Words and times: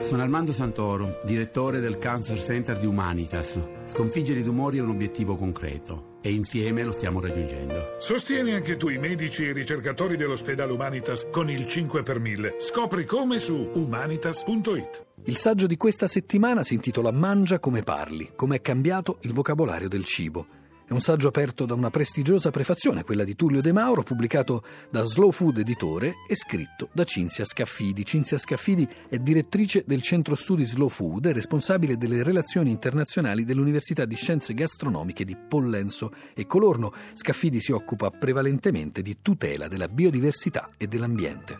Sono 0.00 0.22
Armando 0.22 0.50
Santoro, 0.50 1.20
direttore 1.24 1.78
del 1.78 1.98
Cancer 1.98 2.40
Center 2.40 2.78
di 2.78 2.86
Humanitas. 2.86 3.60
Sconfiggere 3.84 4.40
i 4.40 4.42
tumori 4.42 4.78
è 4.78 4.80
un 4.80 4.88
obiettivo 4.88 5.36
concreto 5.36 6.16
e 6.22 6.32
insieme 6.32 6.82
lo 6.82 6.90
stiamo 6.90 7.20
raggiungendo. 7.20 7.96
Sostieni 7.98 8.54
anche 8.54 8.78
tu 8.78 8.88
i 8.88 8.96
medici 8.96 9.44
e 9.44 9.50
i 9.50 9.52
ricercatori 9.52 10.16
dell'ospedale 10.16 10.72
Humanitas 10.72 11.28
con 11.30 11.50
il 11.50 11.66
5 11.66 12.02
per 12.02 12.18
1000. 12.18 12.56
Scopri 12.58 13.04
come 13.04 13.38
su 13.38 13.70
humanitas.it. 13.74 15.06
Il 15.24 15.36
saggio 15.36 15.66
di 15.66 15.76
questa 15.76 16.08
settimana 16.08 16.64
si 16.64 16.74
intitola 16.74 17.12
Mangia 17.12 17.60
come 17.60 17.82
parli, 17.82 18.32
come 18.34 18.56
è 18.56 18.60
cambiato 18.62 19.18
il 19.20 19.34
vocabolario 19.34 19.88
del 19.88 20.04
cibo. 20.04 20.59
È 20.90 20.92
un 20.92 21.00
saggio 21.00 21.28
aperto 21.28 21.66
da 21.66 21.74
una 21.74 21.88
prestigiosa 21.88 22.50
prefazione, 22.50 23.04
quella 23.04 23.22
di 23.22 23.36
Tullio 23.36 23.60
De 23.60 23.70
Mauro, 23.70 24.02
pubblicato 24.02 24.64
da 24.90 25.04
Slow 25.04 25.30
Food 25.30 25.58
Editore 25.58 26.14
e 26.28 26.34
scritto 26.34 26.88
da 26.92 27.04
Cinzia 27.04 27.44
Scaffidi. 27.44 28.04
Cinzia 28.04 28.38
Scaffidi 28.38 28.88
è 29.08 29.16
direttrice 29.18 29.84
del 29.86 30.02
Centro 30.02 30.34
Studi 30.34 30.66
Slow 30.66 30.88
Food 30.88 31.26
e 31.26 31.32
responsabile 31.32 31.96
delle 31.96 32.24
relazioni 32.24 32.72
internazionali 32.72 33.44
dell'Università 33.44 34.04
di 34.04 34.16
Scienze 34.16 34.52
Gastronomiche 34.52 35.24
di 35.24 35.36
Pollenzo 35.36 36.12
e 36.34 36.44
Colorno. 36.46 36.92
Scaffidi 37.12 37.60
si 37.60 37.70
occupa 37.70 38.10
prevalentemente 38.10 39.00
di 39.00 39.18
tutela 39.22 39.68
della 39.68 39.86
biodiversità 39.86 40.70
e 40.76 40.88
dell'ambiente. 40.88 41.56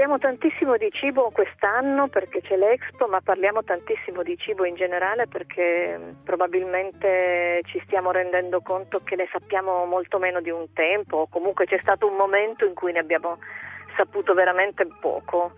Parliamo 0.00 0.18
tantissimo 0.18 0.78
di 0.78 0.90
cibo 0.92 1.28
quest'anno 1.30 2.08
perché 2.08 2.40
c'è 2.40 2.56
l'Expo, 2.56 3.06
ma 3.06 3.20
parliamo 3.20 3.62
tantissimo 3.62 4.22
di 4.22 4.34
cibo 4.38 4.64
in 4.64 4.74
generale 4.74 5.26
perché 5.26 5.94
mm, 5.98 6.24
probabilmente 6.24 7.60
ci 7.66 7.78
stiamo 7.84 8.10
rendendo 8.10 8.62
conto 8.62 9.02
che 9.04 9.14
ne 9.14 9.28
sappiamo 9.30 9.84
molto 9.84 10.18
meno 10.18 10.40
di 10.40 10.48
un 10.48 10.72
tempo, 10.72 11.18
o 11.18 11.28
comunque 11.28 11.66
c'è 11.66 11.76
stato 11.76 12.06
un 12.06 12.16
momento 12.16 12.64
in 12.64 12.72
cui 12.72 12.92
ne 12.92 13.00
abbiamo 13.00 13.40
saputo 13.94 14.32
veramente 14.32 14.88
poco. 15.00 15.52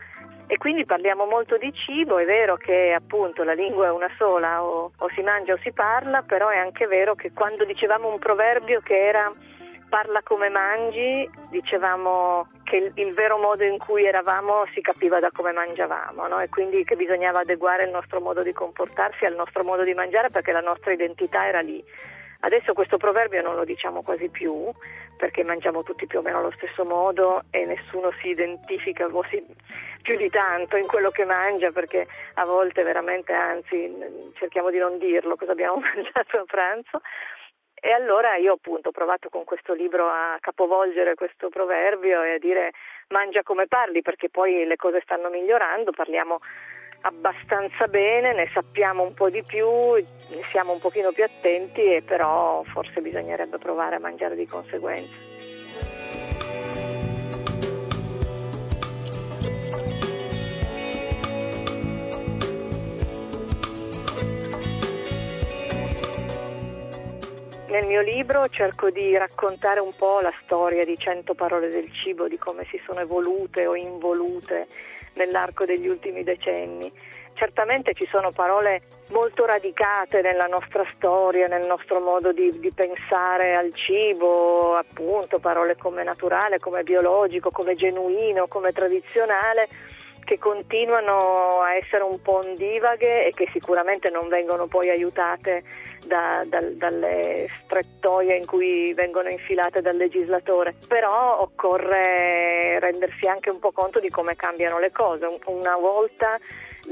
E 0.49 0.59
quindi 0.59 0.85
parliamo 0.85 1.25
molto 1.25 1.57
di 1.57 1.73
cibo, 1.73 2.19
è 2.19 2.25
vero 2.25 2.57
che 2.57 2.93
appunto 2.93 3.45
la 3.45 3.55
lingua 3.55 3.87
è 3.87 3.93
una 3.93 4.11
sola, 4.19 4.65
o, 4.65 4.91
o 4.99 5.09
si 5.11 5.23
mangia 5.23 5.53
o 5.53 5.59
si 5.59 5.71
parla, 5.71 6.23
però 6.23 6.49
è 6.49 6.57
anche 6.57 6.89
vero 6.89 7.15
che 7.15 7.31
quando 7.33 7.65
dicevamo 7.65 8.11
un 8.11 8.19
proverbio 8.19 8.81
che 8.81 9.07
era 9.07 9.33
parla 9.93 10.23
come 10.25 10.49
mangi, 10.49 11.31
dicevamo 11.51 12.49
che 12.73 12.79
il, 12.79 12.93
il, 12.95 13.13
vero 13.13 13.37
modo 13.37 13.65
in 13.65 13.77
cui 13.77 14.07
eravamo 14.07 14.65
si 14.73 14.81
capiva 14.81 15.21
da 15.21 15.31
come 15.31 15.53
mangiavamo 15.53 16.27
no? 16.27 16.41
e 16.41 16.49
quindi 16.49 16.85
che 16.85 16.97
bisognava 16.97 17.41
adeguare 17.41 17.85
il 17.85 17.91
nostro 17.91 18.19
modo 18.19 18.43
di 18.43 18.55
comportarsi 18.55 19.27
al 19.27 19.35
nostro 19.35 19.63
modo 19.63 19.85
di 19.85 19.93
mangiare 19.93 20.31
perché 20.31 20.53
la 20.53 20.61
nostra 20.61 20.91
identità 20.91 21.47
era 21.47 21.61
lì. 21.61 21.85
Adesso 22.41 22.73
questo 22.73 22.97
proverbio 22.97 23.43
non 23.43 23.57
lo 23.57 23.65
diciamo 23.65 24.01
quasi 24.01 24.31
più 24.31 24.71
perché 25.19 25.45
mangiamo 25.45 25.83
tutti 25.83 26.07
più 26.07 26.21
o 26.21 26.23
meno 26.23 26.39
allo 26.39 26.53
stesso 26.57 26.85
modo 26.85 27.43
e 27.51 27.67
nessuno 27.67 28.11
si 28.23 28.29
identifica 28.29 29.07
più 30.01 30.17
di 30.17 30.31
tanto 30.31 30.77
in 30.77 30.87
quello 30.87 31.11
che 31.11 31.27
mangia 31.27 31.71
perché 31.73 32.07
a 32.35 32.47
volte 32.47 32.83
veramente 32.83 33.35
anzi 33.35 33.95
cerchiamo 34.39 34.71
di 34.71 34.79
non 34.79 34.97
dirlo 34.97 35.37
cosa 35.37 35.53
abbiamo 35.53 35.77
mangiato 35.95 36.39
a 36.39 36.45
pranzo 36.47 37.03
e 37.85 37.91
allora 37.91 38.37
io 38.37 38.53
appunto 38.53 38.91
ho 38.91 38.93
provato 38.93 39.29
con 39.29 39.43
questo 39.43 39.75
libro 39.75 40.07
a 40.07 40.37
capovolgere 40.39 41.17
questo 41.17 41.49
proverbio 41.49 42.23
e 42.23 42.35
a 42.35 42.39
dire 42.39 42.71
mangia 43.09 43.43
come 43.43 43.67
parli 43.67 44.03
perché 44.03 44.31
poi 44.31 44.65
le 44.65 44.77
cose 44.77 45.01
stanno 45.03 45.29
migliorando, 45.29 45.91
parliamo 45.91 46.39
abbastanza 47.01 47.89
bene, 47.89 48.35
ne 48.35 48.49
sappiamo 48.55 49.03
un 49.03 49.15
po' 49.15 49.31
di 49.31 49.43
più, 49.43 49.67
siamo 50.53 50.75
un 50.75 50.79
pochino 50.79 51.11
più 51.11 51.25
attenti 51.25 51.83
e 51.83 52.03
però 52.03 52.63
forse 52.63 53.01
bisognerebbe 53.01 53.59
provare 53.59 53.97
a 53.97 53.99
mangiare 53.99 54.37
di 54.37 54.47
conseguenza. 54.47 55.32
Nel 67.83 67.91
mio 67.91 68.01
libro 68.01 68.49
cerco 68.49 68.91
di 68.91 69.17
raccontare 69.17 69.81
un 69.81 69.93
po' 69.97 70.21
la 70.21 70.33
storia 70.45 70.85
di 70.85 70.97
cento 70.97 71.35
parole 71.35 71.69
del 71.69 71.93
cibo, 71.93 72.29
di 72.29 72.39
come 72.39 72.65
si 72.71 72.81
sono 72.87 73.01
evolute 73.01 73.67
o 73.67 73.75
involute 73.75 74.69
nell'arco 75.15 75.65
degli 75.65 75.89
ultimi 75.89 76.23
decenni. 76.23 76.93
Certamente 77.35 77.93
ci 77.95 78.07
sono 78.09 78.31
parole 78.31 78.83
molto 79.09 79.45
radicate 79.47 80.21
nella 80.21 80.47
nostra 80.47 80.85
storia, 80.95 81.49
nel 81.49 81.67
nostro 81.67 81.99
modo 81.99 82.33
di, 82.33 82.57
di, 82.61 82.71
pensare 82.71 83.57
al 83.57 83.75
cibo, 83.75 84.77
appunto 84.77 85.41
parole 85.41 85.77
come 85.77 86.05
naturale, 86.05 86.61
come 86.61 86.85
biologico, 86.85 87.51
come 87.51 87.75
genuino, 87.75 88.47
come 88.47 88.71
tradizionale, 88.71 89.67
che 90.25 90.39
continuano 90.39 91.61
a 91.61 91.75
essere 91.75 92.05
un 92.05 92.21
po' 92.23 92.43
ondivaghe 92.45 93.27
e 93.27 93.33
che 93.33 93.49
sicuramente 93.53 94.11
non 94.11 94.29
vengono 94.29 94.67
poi 94.67 94.89
aiutate 94.89 95.63
da, 96.07 96.43
da, 96.47 96.61
dalle 96.61 97.49
strettoie 97.65 98.37
in 98.37 98.47
cui 98.47 98.93
vengono 98.95 99.29
infilate 99.29 99.81
dal 99.81 99.97
legislatore, 99.97 100.75
però 100.89 101.41
occorre 101.41 102.79
rendersi 102.81 103.27
anche 103.27 103.51
un 103.51 103.59
po' 103.59 103.73
conto 103.73 104.01
di 104.01 104.09
come 104.09 104.35
cambiano 104.37 104.79
le 104.79 104.91
cose. 104.91 105.27
Una 105.47 105.77
volta 105.77 106.39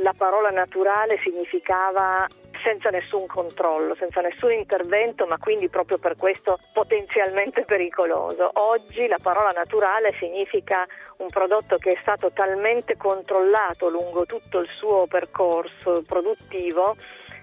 la 0.02 0.14
parola 0.16 0.50
naturale 0.50 1.18
significava 1.22 2.26
senza 2.62 2.90
nessun 2.90 3.26
controllo, 3.26 3.94
senza 3.94 4.20
nessun 4.20 4.52
intervento, 4.52 5.26
ma 5.26 5.38
quindi 5.38 5.68
proprio 5.68 5.98
per 5.98 6.16
questo 6.16 6.58
potenzialmente 6.72 7.64
pericoloso. 7.66 8.50
Oggi 8.54 9.06
la 9.06 9.18
parola 9.20 9.50
naturale 9.50 10.14
significa 10.18 10.86
un 11.18 11.28
prodotto 11.28 11.76
che 11.76 11.92
è 11.92 11.98
stato 12.00 12.30
talmente 12.32 12.96
controllato 12.96 13.88
lungo 13.88 14.26
tutto 14.26 14.60
il 14.60 14.68
suo 14.76 15.06
percorso 15.06 16.02
produttivo 16.06 16.96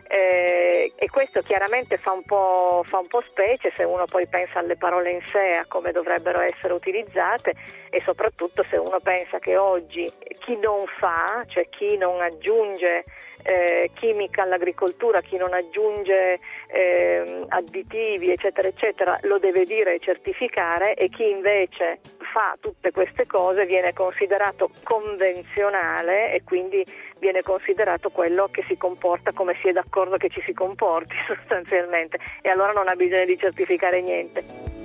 eh, 0.10 0.94
e 0.96 1.10
questo 1.10 1.42
chiaramente 1.42 1.98
fa 1.98 2.12
un, 2.12 2.24
fa 2.24 3.00
un, 3.00 3.08
po', 3.08 3.22
specie 3.28 3.74
se 3.76 3.84
uno 3.84 4.06
poi 4.06 4.26
pensa 4.28 4.60
alle 4.60 4.78
parole 4.78 5.12
in 5.12 5.22
sé, 5.32 5.56
a 5.56 5.66
come 5.68 5.92
dovrebbero 5.92 6.40
essere 6.40 6.74
utilizzate 6.74 7.54
e 7.90 8.02
soprattutto 8.02 8.64
se 8.70 8.78
uno 8.78 9.00
pensa 9.02 9.40
che 9.40 9.58
oggi 9.58 10.10
chi 10.40 10.56
non 10.58 10.86
fa, 11.00 11.44
cioè 11.48 11.68
chi 11.70 11.98
non 11.98 12.22
aggiunge 12.22 13.04
eh, 13.44 13.92
chimica 13.96 14.44
all'agricoltura, 14.44 15.22
chi 15.22 15.36
non 15.36 15.54
aggiunge 15.54 16.40
eh, 16.68 17.46
additivi 17.50 18.32
eccetera 18.32 18.68
eccetera 18.68 19.18
lo 19.24 19.38
deve 19.40 19.66
dire 19.66 19.96
e 19.96 20.00
certificare 20.00 20.96
e 20.96 21.10
chi 21.10 21.30
invece 21.30 22.00
fa 22.38 22.56
tutte 22.60 22.92
queste 22.92 23.26
cose 23.26 23.66
viene 23.66 23.94
considerato 23.94 24.70
convenzionale 24.84 26.34
e 26.34 26.44
quindi 26.44 26.86
viene 27.20 27.42
considerato 27.42 28.12
quello 28.12 28.48
che 28.52 28.64
si 28.68 28.78
comporta 28.78 29.32
come 29.32 29.58
si 29.60 29.70
è 29.70 29.72
d'accordo 29.72 30.18
che 30.18 30.30
ci 30.30 30.44
si 30.46 30.54
comporti 30.54 31.16
sostanzialmente 31.26 32.20
e 32.44 32.50
allora 32.50 32.74
non 32.74 32.88
ha 32.90 32.94
bisogno 32.94 33.26
di 33.26 33.40
certificare 33.40 34.02
niente. 34.02 34.76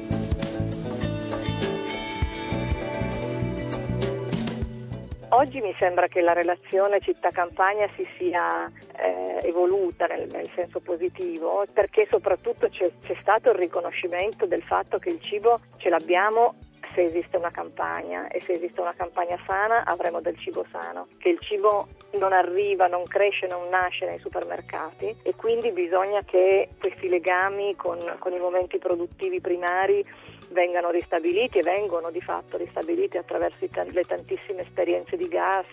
Oggi 5.28 5.60
mi 5.60 5.74
sembra 5.78 6.08
che 6.08 6.22
la 6.22 6.32
relazione 6.32 7.00
città-campagna 7.00 7.86
si 7.96 8.06
sia 8.16 8.70
eh, 8.96 9.46
evoluta 9.46 10.06
nel, 10.06 10.28
nel, 10.30 10.50
senso 10.54 10.80
positivo 10.80 11.64
perché 11.70 12.06
soprattutto 12.10 12.68
c'è, 12.68 12.90
c'è 13.02 13.16
stato 13.20 13.50
il 13.50 13.56
riconoscimento 13.56 14.46
del 14.46 14.62
fatto 14.62 14.96
che 14.96 15.10
il 15.10 15.20
cibo 15.20 15.60
ce 15.76 15.88
l'abbiamo 15.90 16.54
se 16.94 17.04
esiste 17.04 17.36
una 17.36 17.50
campagna 17.50 18.28
e 18.28 18.40
se 18.40 18.54
esiste 18.54 18.80
una 18.80 18.94
campagna 18.94 19.38
sana 19.46 19.84
avremo 19.84 20.20
del 20.20 20.36
cibo 20.38 20.64
sano, 20.70 21.08
che 21.18 21.30
il 21.30 21.38
cibo 21.40 21.88
non 22.12 22.32
arriva, 22.32 22.86
non 22.86 23.04
cresce, 23.04 23.46
non 23.46 23.68
nasce 23.68 24.06
nei 24.06 24.18
supermercati 24.18 25.16
e 25.22 25.34
quindi 25.34 25.70
bisogna 25.72 26.22
che 26.22 26.70
questi 26.78 27.08
legami 27.08 27.74
con, 27.76 27.98
con 28.18 28.32
i 28.32 28.38
momenti 28.38 28.78
produttivi 28.78 29.40
primari 29.40 30.04
vengano 30.50 30.90
ristabiliti 30.90 31.58
e 31.58 31.62
vengono 31.62 32.10
di 32.10 32.20
fatto 32.20 32.56
ristabiliti 32.56 33.16
attraverso 33.16 33.66
le 33.90 34.04
tantissime 34.04 34.62
esperienze 34.62 35.16
di 35.16 35.28
gas, 35.28 35.66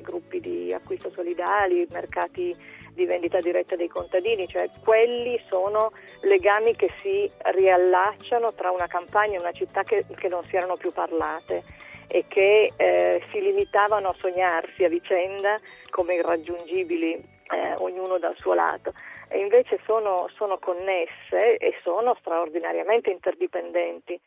gruppi 0.00 0.40
di 0.40 0.72
acquisto 0.72 1.10
solidali, 1.10 1.86
mercati 1.90 2.54
di 3.00 3.06
vendita 3.06 3.40
diretta 3.40 3.76
dei 3.76 3.88
contadini, 3.88 4.46
cioè 4.46 4.68
quelli 4.84 5.40
sono 5.48 5.92
legami 6.20 6.76
che 6.76 6.90
si 7.00 7.30
riallacciano 7.38 8.52
tra 8.52 8.70
una 8.70 8.86
campagna 8.86 9.36
e 9.36 9.40
una 9.40 9.52
città 9.52 9.82
che, 9.82 10.04
che 10.16 10.28
non 10.28 10.44
si 10.44 10.56
erano 10.56 10.76
più 10.76 10.92
parlate 10.92 11.64
e 12.08 12.26
che 12.28 12.70
eh, 12.76 13.22
si 13.30 13.40
limitavano 13.40 14.10
a 14.10 14.16
sognarsi 14.18 14.84
a 14.84 14.88
vicenda 14.88 15.58
come 15.88 16.16
irraggiungibili, 16.16 17.14
eh, 17.14 17.74
ognuno 17.78 18.18
dal 18.18 18.36
suo 18.36 18.52
lato 18.52 18.92
e 19.28 19.38
invece 19.38 19.78
sono, 19.86 20.28
sono 20.34 20.58
connesse 20.58 21.56
e 21.56 21.74
sono 21.82 22.14
straordinariamente 22.20 23.10
interdipendenti. 23.10 24.20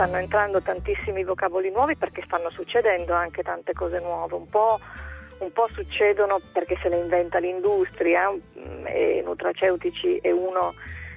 Stanno 0.00 0.16
entrando 0.16 0.62
tantissimi 0.62 1.24
vocaboli 1.24 1.70
nuovi 1.70 1.94
perché 1.94 2.22
stanno 2.24 2.48
succedendo 2.48 3.12
anche 3.12 3.42
tante 3.42 3.74
cose 3.74 3.98
nuove, 3.98 4.34
un 4.34 4.48
po', 4.48 4.80
un 5.40 5.52
po 5.52 5.68
succedono 5.70 6.40
perché 6.54 6.78
se 6.80 6.88
le 6.88 6.96
inventa 6.96 7.38
l'industria 7.38 8.30
mm, 8.30 8.86
e 8.86 9.20
nutraceutici 9.22 10.16
è 10.22 10.30
uno 10.30 10.72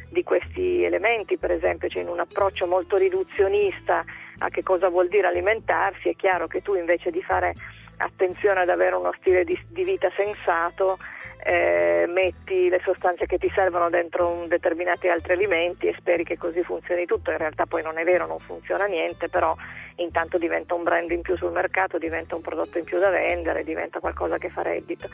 di 0.09 0.21
questi 0.23 0.83
elementi, 0.83 1.37
per 1.37 1.51
esempio, 1.51 1.87
cioè 1.87 2.01
in 2.01 2.09
un 2.09 2.19
approccio 2.19 2.67
molto 2.67 2.97
riduzionista 2.97 4.03
a 4.39 4.49
che 4.49 4.63
cosa 4.63 4.89
vuol 4.89 5.07
dire 5.07 5.27
alimentarsi, 5.27 6.09
è 6.09 6.15
chiaro 6.17 6.47
che 6.47 6.61
tu 6.61 6.75
invece 6.75 7.09
di 7.09 7.23
fare 7.23 7.53
attenzione 7.99 8.59
ad 8.59 8.69
avere 8.69 8.95
uno 8.95 9.13
stile 9.17 9.45
di, 9.45 9.57
di 9.69 9.85
vita 9.85 10.11
sensato, 10.13 10.97
eh, 11.43 12.05
metti 12.07 12.69
le 12.69 12.79
sostanze 12.83 13.25
che 13.25 13.37
ti 13.37 13.51
servono 13.53 13.89
dentro 13.89 14.45
determinati 14.47 15.07
altri 15.09 15.33
alimenti 15.33 15.87
e 15.87 15.95
speri 15.97 16.23
che 16.23 16.37
così 16.37 16.63
funzioni 16.63 17.05
tutto, 17.05 17.31
in 17.31 17.37
realtà 17.37 17.65
poi 17.65 17.81
non 17.81 17.97
è 17.97 18.03
vero, 18.03 18.25
non 18.27 18.39
funziona 18.39 18.85
niente, 18.85 19.29
però 19.29 19.55
intanto 19.97 20.37
diventa 20.37 20.73
un 20.73 20.83
brand 20.83 21.11
in 21.11 21.21
più 21.21 21.35
sul 21.35 21.51
mercato, 21.51 21.97
diventa 21.97 22.35
un 22.35 22.41
prodotto 22.41 22.77
in 22.77 22.83
più 22.83 22.99
da 22.99 23.09
vendere, 23.09 23.63
diventa 23.63 23.99
qualcosa 23.99 24.37
che 24.37 24.49
fa 24.49 24.61
reddito. 24.61 25.09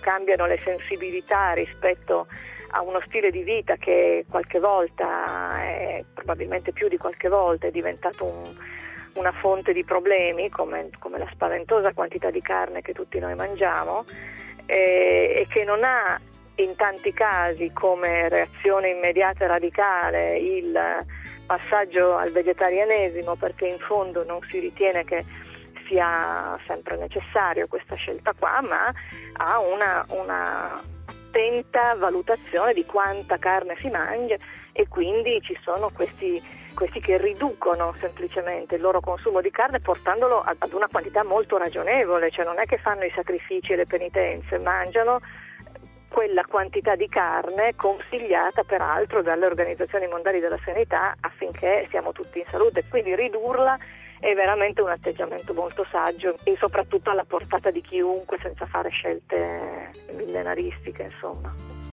Cambiano 0.00 0.46
le 0.46 0.58
sensibilità 0.58 1.52
rispetto 1.52 2.26
a 2.70 2.82
uno 2.82 3.00
stile 3.06 3.30
di 3.30 3.42
vita 3.42 3.76
che 3.76 4.24
qualche 4.28 4.58
volta, 4.58 5.62
è, 5.62 6.04
probabilmente 6.12 6.72
più 6.72 6.88
di 6.88 6.96
qualche 6.96 7.28
volta, 7.28 7.66
è 7.66 7.70
diventato 7.70 8.24
un, 8.24 8.54
una 9.14 9.32
fonte 9.32 9.72
di 9.72 9.84
problemi 9.84 10.48
come, 10.48 10.90
come 10.98 11.18
la 11.18 11.28
spaventosa 11.32 11.92
quantità 11.92 12.30
di 12.30 12.40
carne 12.40 12.82
che 12.82 12.92
tutti 12.92 13.18
noi 13.18 13.34
mangiamo 13.34 14.04
eh, 14.66 15.32
e 15.36 15.46
che 15.48 15.64
non 15.64 15.82
ha 15.84 16.18
in 16.56 16.74
tanti 16.76 17.12
casi 17.12 17.70
come 17.72 18.28
reazione 18.28 18.90
immediata 18.90 19.44
e 19.44 19.48
radicale 19.48 20.38
il 20.38 21.06
passaggio 21.46 22.16
al 22.16 22.30
vegetarianesimo 22.30 23.36
perché 23.36 23.66
in 23.66 23.78
fondo 23.78 24.24
non 24.24 24.40
si 24.50 24.58
ritiene 24.58 25.04
che 25.04 25.24
sia 25.86 26.58
sempre 26.66 26.96
necessario 26.96 27.66
questa 27.66 27.94
scelta 27.94 28.34
qua, 28.38 28.60
ma 28.60 28.92
ha 29.38 29.60
una, 29.60 30.04
una 30.10 30.80
attenta 31.28 31.94
valutazione 31.94 32.72
di 32.72 32.84
quanta 32.84 33.36
carne 33.38 33.76
si 33.80 33.88
mangia 33.88 34.36
e 34.72 34.88
quindi 34.88 35.40
ci 35.42 35.56
sono 35.62 35.90
questi 35.90 36.42
questi 36.78 37.00
che 37.00 37.18
riducono 37.18 37.92
semplicemente 37.98 38.76
il 38.76 38.80
loro 38.80 39.00
consumo 39.00 39.40
di 39.40 39.50
carne 39.50 39.80
portandolo 39.80 40.40
ad 40.40 40.72
una 40.72 40.86
quantità 40.86 41.24
molto 41.24 41.56
ragionevole, 41.56 42.30
cioè 42.30 42.44
non 42.44 42.60
è 42.60 42.66
che 42.66 42.78
fanno 42.78 43.02
i 43.02 43.10
sacrifici 43.10 43.72
e 43.72 43.76
le 43.76 43.84
penitenze, 43.84 44.60
mangiano 44.60 45.18
quella 46.08 46.44
quantità 46.44 46.94
di 46.94 47.08
carne 47.08 47.74
consigliata 47.74 48.62
peraltro 48.62 49.22
dalle 49.22 49.46
organizzazioni 49.46 50.06
mondiali 50.06 50.38
della 50.38 50.58
sanità 50.64 51.16
affinché 51.20 51.88
siamo 51.90 52.12
tutti 52.12 52.38
in 52.38 52.44
salute, 52.46 52.84
quindi 52.88 53.16
ridurla 53.16 53.76
è 54.20 54.32
veramente 54.34 54.80
un 54.80 54.90
atteggiamento 54.90 55.52
molto 55.54 55.84
saggio 55.90 56.36
e 56.44 56.54
soprattutto 56.60 57.10
alla 57.10 57.24
portata 57.24 57.72
di 57.72 57.80
chiunque 57.80 58.38
senza 58.40 58.66
fare 58.66 58.90
scelte 58.90 59.90
millenaristiche 60.12 61.02
insomma. 61.02 61.77